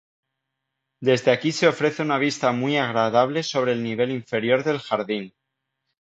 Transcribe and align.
Desde 0.99 1.29
aquí 1.31 1.51
se 1.51 1.67
ofrece 1.67 2.01
una 2.01 2.17
vista 2.17 2.51
muy 2.51 2.75
agradable 2.75 3.43
sobre 3.43 3.73
el 3.73 3.83
nivel 3.83 4.09
inferior 4.09 4.63
del 4.63 4.79
jardín. 4.79 5.35